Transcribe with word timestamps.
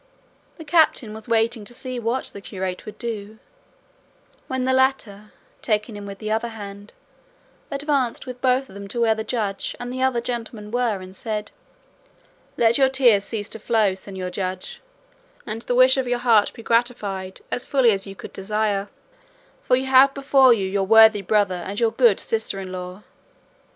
The 0.57 0.63
captain 0.65 1.13
was 1.13 1.27
waiting 1.29 1.63
to 1.63 1.75
see 1.75 1.99
what 1.99 2.25
the 2.29 2.41
curate 2.41 2.87
would 2.87 2.97
do, 2.97 3.37
when 4.47 4.63
the 4.65 4.73
latter, 4.73 5.31
taking 5.61 5.95
him 5.95 6.07
with 6.07 6.17
the 6.17 6.31
other 6.31 6.47
hand, 6.47 6.93
advanced 7.69 8.25
with 8.25 8.41
both 8.41 8.67
of 8.67 8.73
them 8.73 8.87
to 8.87 9.01
where 9.01 9.13
the 9.13 9.23
Judge 9.23 9.75
and 9.79 9.93
the 9.93 10.01
other 10.01 10.19
gentlemen 10.19 10.71
were 10.71 11.01
and 11.01 11.15
said, 11.15 11.51
"Let 12.57 12.79
your 12.79 12.89
tears 12.89 13.25
cease 13.25 13.47
to 13.49 13.59
flow, 13.59 13.91
Señor 13.91 14.31
Judge, 14.31 14.81
and 15.45 15.61
the 15.61 15.75
wish 15.75 15.97
of 15.97 16.07
your 16.07 16.17
heart 16.17 16.51
be 16.53 16.63
gratified 16.63 17.41
as 17.51 17.63
fully 17.63 17.91
as 17.91 18.07
you 18.07 18.15
could 18.15 18.33
desire, 18.33 18.89
for 19.61 19.75
you 19.75 19.85
have 19.85 20.15
before 20.15 20.51
you 20.51 20.65
your 20.65 20.87
worthy 20.87 21.21
brother 21.21 21.61
and 21.67 21.79
your 21.79 21.91
good 21.91 22.19
sister 22.19 22.59
in 22.59 22.71
law. 22.71 23.03